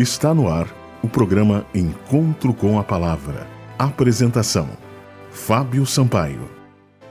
Está 0.00 0.32
no 0.32 0.48
ar 0.48 0.66
o 1.02 1.08
programa 1.10 1.66
Encontro 1.74 2.54
com 2.54 2.78
a 2.78 2.82
Palavra. 2.82 3.46
Apresentação: 3.78 4.66
Fábio 5.30 5.84
Sampaio. 5.84 6.48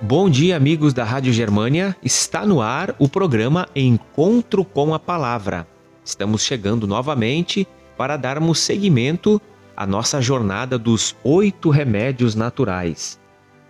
Bom 0.00 0.28
dia, 0.28 0.56
amigos 0.56 0.92
da 0.92 1.04
Rádio 1.04 1.32
Germânia. 1.32 1.96
Está 2.02 2.44
no 2.44 2.60
ar 2.60 2.92
o 2.98 3.08
programa 3.08 3.68
Encontro 3.76 4.64
com 4.64 4.92
a 4.92 4.98
Palavra. 4.98 5.64
Estamos 6.04 6.42
chegando 6.42 6.84
novamente 6.84 7.68
para 7.96 8.16
darmos 8.16 8.58
seguimento 8.58 9.40
à 9.76 9.86
nossa 9.86 10.20
jornada 10.20 10.76
dos 10.76 11.14
oito 11.22 11.70
remédios 11.70 12.34
naturais. 12.34 13.16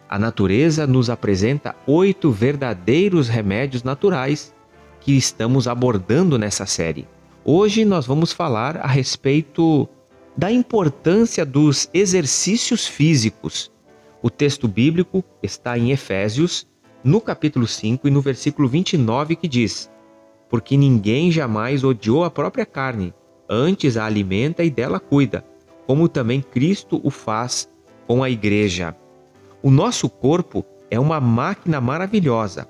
A 0.09 0.19
natureza 0.19 0.87
nos 0.87 1.11
apresenta 1.11 1.77
oito 1.87 2.31
verdadeiros 2.31 3.29
remédios 3.29 3.83
naturais 3.83 4.55
que 5.03 5.15
estamos 5.15 5.69
abordando 5.69 6.39
nessa 6.39 6.65
série. 6.65 7.07
Hoje 7.45 7.85
nós 7.85 8.07
vamos 8.07 8.31
falar 8.31 8.77
a 8.77 8.87
respeito 8.87 9.89
da 10.37 10.53
importância 10.53 11.45
dos 11.45 11.91
exercícios 11.93 12.87
físicos. 12.87 13.69
O 14.23 14.31
texto 14.31 14.69
bíblico 14.69 15.25
está 15.43 15.77
em 15.77 15.91
Efésios, 15.91 16.69
no 17.03 17.21
capítulo 17.21 17.67
5 17.67 18.07
e 18.07 18.13
no 18.13 18.21
versículo 18.21 18.69
29, 18.69 19.35
que 19.35 19.49
diz: 19.49 19.91
Porque 20.49 20.77
ninguém 20.77 21.33
jamais 21.33 21.83
odiou 21.83 22.23
a 22.23 22.31
própria 22.31 22.65
carne, 22.65 23.13
antes 23.49 23.97
a 23.97 24.07
alimenta 24.07 24.63
e 24.63 24.71
dela 24.71 25.01
cuida, 25.01 25.45
como 25.85 26.09
também 26.09 26.41
Cristo 26.41 27.01
o 27.03 27.11
faz 27.11 27.69
com 28.07 28.23
a 28.23 28.31
igreja. 28.31 28.95
O 29.61 29.69
nosso 29.69 30.09
corpo 30.09 30.65
é 30.89 31.01
uma 31.01 31.21
máquina 31.21 31.81
maravilhosa. 31.81 32.69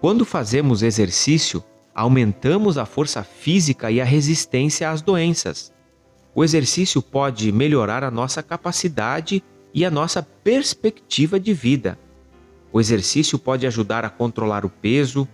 Quando 0.00 0.24
fazemos 0.24 0.82
exercício, 0.82 1.62
aumentamos 1.98 2.78
a 2.78 2.86
força 2.86 3.24
física 3.24 3.90
e 3.90 4.00
a 4.00 4.04
resistência 4.04 4.88
às 4.88 5.02
doenças. 5.02 5.72
O 6.32 6.44
exercício 6.44 7.02
pode 7.02 7.50
melhorar 7.50 8.04
a 8.04 8.10
nossa 8.10 8.40
capacidade 8.40 9.42
e 9.74 9.84
a 9.84 9.90
nossa 9.90 10.22
perspectiva 10.22 11.40
de 11.40 11.52
vida. 11.52 11.98
O 12.72 12.78
exercício 12.78 13.36
pode 13.36 13.66
ajudar 13.66 14.04
a 14.04 14.10
controlar 14.10 14.64
o 14.64 14.70
peso, 14.70 15.26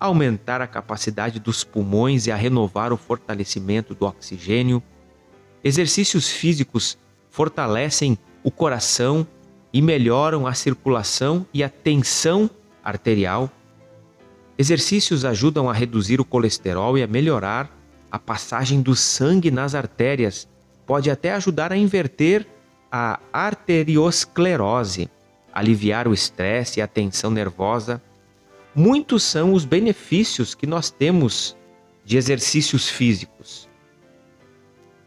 aumentar 0.00 0.60
a 0.60 0.66
capacidade 0.66 1.38
dos 1.38 1.62
pulmões 1.62 2.26
e 2.26 2.32
a 2.32 2.36
renovar 2.36 2.92
o 2.92 2.96
fortalecimento 2.96 3.94
do 3.94 4.04
oxigênio. 4.04 4.82
Exercícios 5.62 6.28
físicos 6.28 6.98
fortalecem 7.30 8.18
o 8.42 8.50
coração 8.50 9.24
e 9.72 9.80
melhoram 9.80 10.44
a 10.44 10.54
circulação 10.54 11.46
e 11.54 11.62
a 11.62 11.68
tensão 11.68 12.50
arterial. 12.82 13.48
Exercícios 14.60 15.24
ajudam 15.24 15.70
a 15.70 15.72
reduzir 15.72 16.20
o 16.20 16.24
colesterol 16.24 16.98
e 16.98 17.02
a 17.02 17.06
melhorar 17.06 17.74
a 18.10 18.18
passagem 18.18 18.82
do 18.82 18.94
sangue 18.94 19.50
nas 19.50 19.74
artérias. 19.74 20.46
Pode 20.86 21.10
até 21.10 21.32
ajudar 21.32 21.72
a 21.72 21.78
inverter 21.78 22.46
a 22.92 23.18
arteriosclerose, 23.32 25.08
aliviar 25.50 26.06
o 26.06 26.12
estresse 26.12 26.78
e 26.78 26.82
a 26.82 26.86
tensão 26.86 27.30
nervosa. 27.30 28.02
Muitos 28.74 29.22
são 29.22 29.54
os 29.54 29.64
benefícios 29.64 30.54
que 30.54 30.66
nós 30.66 30.90
temos 30.90 31.56
de 32.04 32.18
exercícios 32.18 32.86
físicos. 32.86 33.66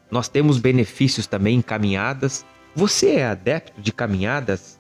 Nós 0.09 0.27
temos 0.27 0.57
benefícios 0.57 1.27
também 1.27 1.57
em 1.57 1.61
caminhadas. 1.61 2.43
Você 2.73 3.17
é 3.17 3.27
adepto 3.27 3.79
de 3.79 3.93
caminhadas? 3.93 4.79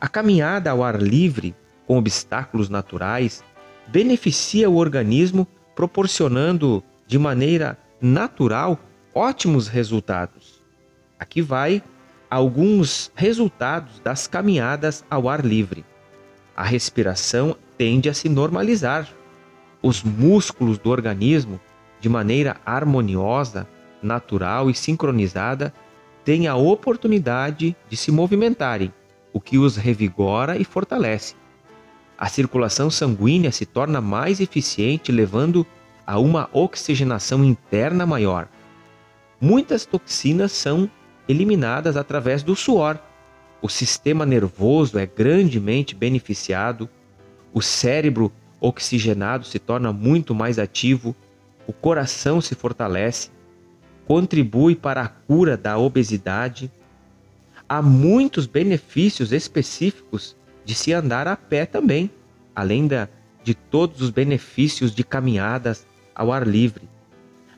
A 0.00 0.08
caminhada 0.08 0.72
ao 0.72 0.82
ar 0.82 1.00
livre, 1.00 1.54
com 1.86 1.96
obstáculos 1.96 2.68
naturais, 2.68 3.44
beneficia 3.90 4.68
o 4.68 4.76
organismo, 4.76 5.46
proporcionando 5.74 6.82
de 7.06 7.18
maneira 7.18 7.78
natural 8.00 8.78
ótimos 9.14 9.66
resultados. 9.66 10.62
Aqui 11.18 11.40
vai 11.40 11.82
alguns 12.30 13.10
resultados 13.14 13.98
das 14.00 14.26
caminhadas 14.26 15.04
ao 15.10 15.28
ar 15.28 15.44
livre. 15.44 15.84
A 16.54 16.62
respiração 16.62 17.56
tende 17.76 18.08
a 18.08 18.14
se 18.14 18.28
normalizar. 18.28 19.08
Os 19.82 20.02
músculos 20.02 20.78
do 20.78 20.90
organismo, 20.90 21.58
de 22.00 22.08
maneira 22.08 22.56
harmoniosa, 22.66 23.66
natural 24.02 24.68
e 24.68 24.74
sincronizada, 24.74 25.72
têm 26.24 26.46
a 26.46 26.56
oportunidade 26.56 27.74
de 27.88 27.96
se 27.96 28.12
movimentarem, 28.12 28.92
o 29.32 29.40
que 29.40 29.56
os 29.56 29.76
revigora 29.76 30.58
e 30.58 30.64
fortalece 30.64 31.34
a 32.18 32.28
circulação 32.28 32.90
sanguínea 32.90 33.52
se 33.52 33.64
torna 33.64 34.00
mais 34.00 34.40
eficiente, 34.40 35.12
levando 35.12 35.64
a 36.04 36.18
uma 36.18 36.50
oxigenação 36.52 37.44
interna 37.44 38.04
maior. 38.04 38.48
Muitas 39.40 39.86
toxinas 39.86 40.50
são 40.50 40.90
eliminadas 41.28 41.96
através 41.96 42.42
do 42.42 42.56
suor. 42.56 42.98
O 43.62 43.68
sistema 43.68 44.26
nervoso 44.26 44.98
é 44.98 45.06
grandemente 45.06 45.94
beneficiado, 45.94 46.88
o 47.52 47.62
cérebro 47.62 48.32
oxigenado 48.60 49.46
se 49.46 49.60
torna 49.60 49.92
muito 49.92 50.34
mais 50.34 50.58
ativo, 50.58 51.14
o 51.68 51.72
coração 51.72 52.40
se 52.40 52.56
fortalece, 52.56 53.30
contribui 54.06 54.74
para 54.74 55.02
a 55.02 55.08
cura 55.08 55.56
da 55.56 55.78
obesidade. 55.78 56.70
Há 57.68 57.80
muitos 57.80 58.46
benefícios 58.46 59.32
específicos 59.32 60.34
de 60.68 60.74
se 60.74 60.92
andar 60.92 61.26
a 61.26 61.34
pé 61.34 61.64
também, 61.64 62.10
além 62.54 62.86
da, 62.86 63.08
de 63.42 63.54
todos 63.54 64.02
os 64.02 64.10
benefícios 64.10 64.94
de 64.94 65.02
caminhadas 65.02 65.86
ao 66.14 66.30
ar 66.30 66.46
livre. 66.46 66.86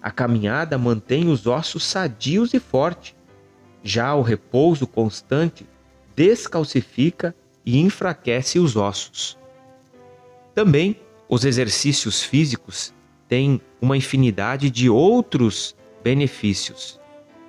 A 0.00 0.12
caminhada 0.12 0.78
mantém 0.78 1.26
os 1.26 1.44
ossos 1.44 1.82
sadios 1.82 2.54
e 2.54 2.60
fortes. 2.60 3.16
Já 3.82 4.15
o 4.15 4.22
repouso 4.22 4.87
constante 4.87 5.66
descalcifica 6.15 7.34
e 7.66 7.81
enfraquece 7.81 8.60
os 8.60 8.76
ossos. 8.76 9.37
Também 10.54 10.94
os 11.28 11.44
exercícios 11.44 12.22
físicos 12.22 12.94
têm 13.26 13.60
uma 13.82 13.97
infinidade 13.97 14.70
de 14.70 14.88
outros 14.88 15.75
benefícios. 16.04 17.00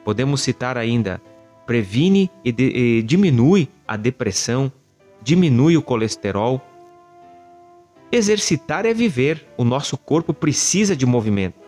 Podemos 0.04 0.42
citar 0.42 0.76
ainda: 0.76 1.22
previne 1.68 2.32
e, 2.44 2.52
de, 2.52 2.64
e 2.64 3.04
diminui 3.04 3.70
a 3.88 3.96
depressão, 3.96 4.72
diminui 5.22 5.78
o 5.78 5.82
colesterol. 5.82 6.62
Exercitar 8.12 8.86
é 8.86 8.94
viver. 8.94 9.48
O 9.58 9.64
nosso 9.64 9.98
corpo 9.98 10.34
precisa 10.34 10.96
de 10.96 11.06
movimento. 11.06 11.60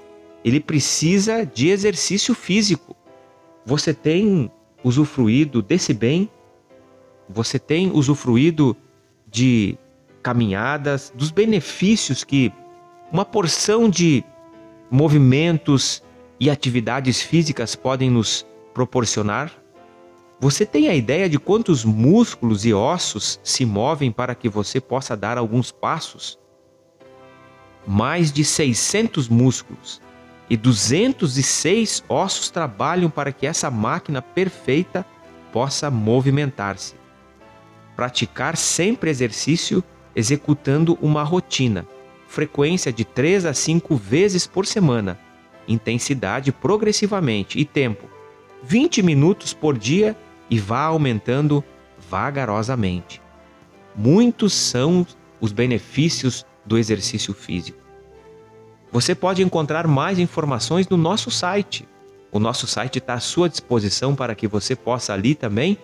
Ele 0.44 0.60
precisa 0.60 1.46
de 1.46 1.70
exercício 1.70 2.36
físico. 2.36 2.96
Você 3.66 3.94
tem 3.94 4.52
usufruído 4.84 5.62
desse 5.62 5.94
bem? 5.94 6.30
Você 7.30 7.58
tem 7.58 7.90
usufruído 7.92 8.76
de 9.30 9.78
caminhadas, 10.22 11.12
dos 11.16 11.32
benefícios 11.32 12.24
que 12.24 12.52
uma 13.12 13.24
porção 13.24 13.90
de 13.90 14.24
movimentos 14.92 16.04
e 16.40 16.50
atividades 16.50 17.22
físicas 17.22 17.76
podem 17.76 18.10
nos 18.10 18.46
proporcionar? 18.74 19.63
Você 20.40 20.66
tem 20.66 20.90
a 20.90 20.96
ideia 20.96 21.30
de 21.30 21.40
quantos 21.40 21.86
músculos 21.86 22.66
e 22.66 22.74
ossos 22.74 23.40
se 23.44 23.66
movem 23.66 24.12
para 24.12 24.36
que 24.36 24.50
você 24.50 24.82
possa 24.82 25.16
dar 25.16 25.38
alguns 25.38 25.72
passos? 25.72 26.38
Mais 27.88 28.32
de 28.32 28.44
600 28.44 29.30
músculos 29.30 30.02
e 30.50 30.58
206 30.58 32.04
ossos 32.10 32.50
trabalham 32.50 33.10
para 33.10 33.32
que 33.32 33.48
essa 33.48 33.72
máquina 33.72 34.22
perfeita 34.22 35.06
possa 35.52 35.90
movimentar-se. 35.90 36.96
Praticar 37.96 38.58
sempre 38.58 39.10
exercício 39.10 39.84
executando 40.16 40.98
uma 41.02 41.24
rotina, 41.24 41.88
frequência 42.28 42.92
de 42.92 43.06
3 43.06 43.46
a 43.46 43.54
5 43.54 43.96
vezes 43.96 44.46
por 44.46 44.66
semana, 44.66 45.18
intensidade 45.68 46.52
progressivamente 46.52 47.60
e 47.60 47.66
tempo 47.66 48.14
20 48.64 49.04
minutos 49.04 49.54
por 49.54 49.78
dia 49.78 50.16
e 50.50 50.58
vá 50.58 50.84
aumentando 50.84 51.62
vagarosamente. 52.10 53.22
Muitos 53.96 54.54
são 54.54 55.06
os 55.40 55.52
benefícios 55.52 56.44
do 56.66 56.76
exercício 56.78 57.32
físico. 57.34 57.78
Você 58.92 59.14
pode 59.14 59.44
encontrar 59.44 59.86
mais 59.88 60.18
informações 60.20 60.88
no 60.88 60.96
nosso 60.98 61.30
site. 61.32 61.88
O 62.32 62.40
nosso 62.40 62.66
site 62.68 63.00
está 63.00 63.16
à 63.16 63.20
sua 63.20 63.50
disposição 63.50 64.16
para 64.16 64.34
que 64.36 64.48
você 64.48 64.74
possa 64.76 65.14
ali 65.14 65.36
também 65.36 65.78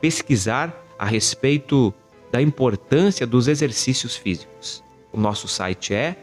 pesquisar 0.00 0.74
a 0.98 1.04
respeito 1.04 1.92
da 2.30 2.40
importância 2.40 3.26
dos 3.26 3.48
exercícios 3.48 4.16
físicos. 4.16 4.82
O 5.12 5.20
nosso 5.20 5.46
site 5.46 5.92
é 5.92 6.16